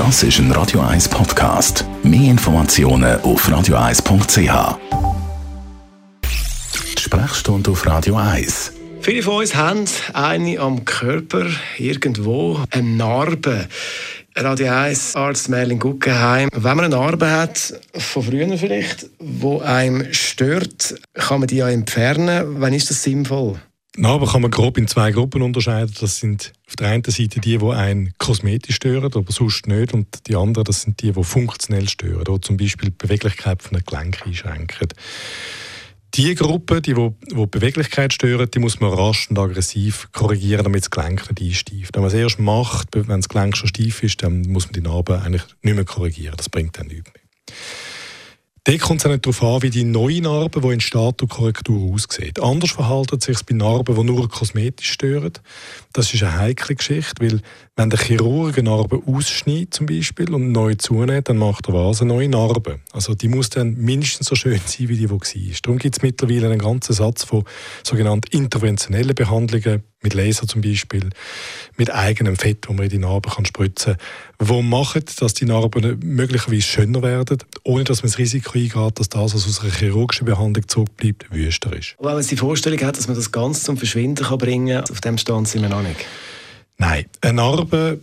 [0.00, 1.84] Das ist ein Radio 1 Podcast.
[2.02, 4.78] Mehr Informationen auf radio1.ch.
[6.96, 8.72] Die Sprechstunde auf Radio 1.
[9.02, 9.84] Viele von uns haben
[10.14, 11.44] eine am Körper,
[11.76, 13.68] irgendwo, eine Narbe.
[14.34, 16.48] Radio 1 Arzt Merlin Guggenheim.
[16.50, 21.68] Wenn man eine Narbe hat, von früher vielleicht, wo einem stört, kann man die ja
[21.68, 22.58] entfernen.
[22.58, 23.60] Wann ist das sinnvoll?
[24.00, 25.92] Narben kann man grob in zwei Gruppen unterscheiden.
[26.00, 29.92] Das sind auf der einen Seite die, die einen kosmetisch stören, aber sonst nicht.
[29.92, 33.76] Und die anderen, das sind die, die funktionell stören, oder zum Beispiel die Beweglichkeit von
[33.76, 34.88] einem Gelenk einschränken.
[36.14, 40.84] Die Gruppe, die, die, die Beweglichkeit stören, die muss man rasch und aggressiv korrigieren, damit
[40.84, 41.94] das Gelenk nicht einsteift.
[41.94, 44.80] Wenn man es erst macht, wenn das Gelenk schon steif ist, dann muss man die
[44.80, 46.36] Narbe eigentlich nicht mehr korrigieren.
[46.38, 47.22] Das bringt dann nichts mehr.
[48.70, 52.40] Da kommt es nicht darauf an, wie die neue Narbe, die in Statuskorrektur aussieht.
[52.40, 55.32] Anders verhalten sich bei Narben, die nur kosmetisch stören.
[55.92, 57.40] Das ist eine heikle Geschichte, weil
[57.74, 62.00] wenn der Chirurg eine Narbe ausschneidet zum Beispiel und neu zunäht, dann macht er was?
[62.00, 62.78] Eine neue Narbe.
[62.92, 65.18] Also die muss dann mindestens so schön sein, wie die, die war.
[65.18, 67.42] Darum gibt es mittlerweile einen ganzen Satz von
[67.82, 71.10] sogenannten interventionellen Behandlungen, mit Laser zum Beispiel,
[71.76, 73.96] mit eigenem Fett, wo man in die Narbe kann spritzen
[74.38, 78.98] kann, wo machen, dass die Narben möglicherweise schöner werden, ohne dass man das Risiko eingeht,
[78.98, 81.94] dass das, was aus einer chirurgischen Behandlung zurückbleibt, wüster ist.
[81.98, 84.90] Und wenn man die Vorstellung hat, dass man das Ganze zum Verschwinden kann bringen kann,
[84.90, 86.00] auf dem Stand sind wir noch nicht.
[86.78, 88.00] Nein, eine Narbe,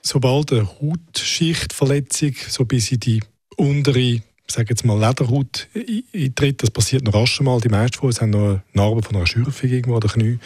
[0.00, 3.22] sobald eine Hautschichtverletzung so bis in die
[3.56, 5.68] untere sage jetzt mal, Lederhaut
[6.14, 7.60] eintritt, das passiert noch rasch mal.
[7.60, 10.38] Die meisten von uns haben noch eine Narbe von einer Schürfung irgendwo an den Knie.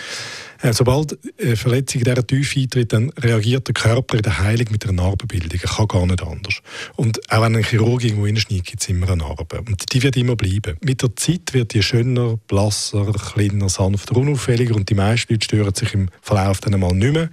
[0.63, 4.67] Äh, sobald eine Verletzung in dieser Tiefe eintritt, dann reagiert der Körper in der Heilung
[4.71, 5.59] mit einer Narbenbildung.
[5.61, 6.61] Er kann gar nicht anders.
[6.97, 9.61] Und auch wenn ein Chirurg irgendwo reinschneidet, gibt es immer eine Narbe.
[9.61, 10.77] Und die wird immer bleiben.
[10.83, 15.75] Mit der Zeit wird die schöner, blasser, kleiner, sanfter, unauffälliger und die meisten Leute stören
[15.75, 17.31] sich im Verlauf dann mal nicht mehr.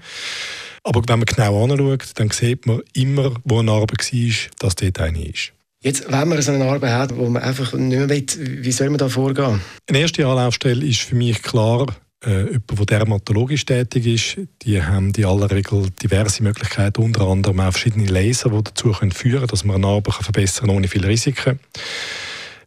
[0.83, 4.99] Aber wenn man genau anschaut, dann sieht man immer, wo eine Narbe war, dass dort
[5.01, 5.51] eine ist.
[5.83, 8.25] Jetzt, wenn man so eine Arbeit hat, wo man einfach nicht mehr will,
[8.63, 9.61] wie soll man da vorgehen?
[9.87, 11.85] Eine erste Anlaufstelle ist für mich klar,
[12.27, 17.59] äh, jemand, der dermatologisch tätig ist, die haben in aller Regel diverse Möglichkeiten, unter anderem
[17.61, 20.87] auch verschiedene Laser, die dazu können führen können, dass man eine Narbe verbessern kann, ohne
[20.87, 21.59] viele Risiken.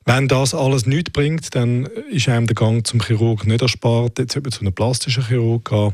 [0.07, 4.19] Wenn das alles nichts bringt, dann ist einem der Gang zum Chirurg nicht erspart.
[4.19, 5.93] Jetzt sollte man zu einem plastischen Chirurg gehen.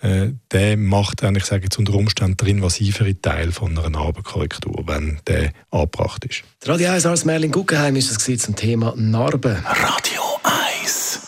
[0.00, 4.84] Äh, der macht dann, ich sage jetzt unter Umständen den invasiveren Teil von einer Narbenkorrektur,
[4.86, 6.44] wenn der angebracht ist.
[6.64, 9.56] Radio 1 als Merlin Guggenheim ist das zum Thema Narben.
[9.66, 11.27] Radio 1